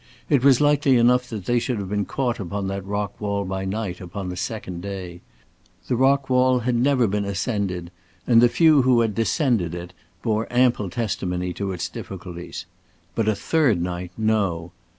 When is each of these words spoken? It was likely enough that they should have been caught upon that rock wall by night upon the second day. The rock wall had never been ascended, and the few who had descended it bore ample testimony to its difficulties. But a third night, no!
It 0.31 0.43
was 0.43 0.59
likely 0.59 0.97
enough 0.97 1.29
that 1.29 1.45
they 1.45 1.59
should 1.59 1.77
have 1.77 1.89
been 1.91 2.05
caught 2.05 2.39
upon 2.39 2.65
that 2.69 2.83
rock 2.87 3.21
wall 3.21 3.45
by 3.45 3.65
night 3.65 4.01
upon 4.01 4.29
the 4.29 4.35
second 4.35 4.81
day. 4.81 5.21
The 5.87 5.95
rock 5.95 6.27
wall 6.27 6.61
had 6.61 6.73
never 6.73 7.05
been 7.05 7.23
ascended, 7.23 7.91
and 8.25 8.41
the 8.41 8.49
few 8.49 8.81
who 8.81 9.01
had 9.01 9.13
descended 9.13 9.75
it 9.75 9.93
bore 10.23 10.47
ample 10.51 10.89
testimony 10.89 11.53
to 11.53 11.71
its 11.71 11.87
difficulties. 11.87 12.65
But 13.13 13.27
a 13.27 13.35
third 13.35 13.79
night, 13.79 14.11
no! 14.17 14.71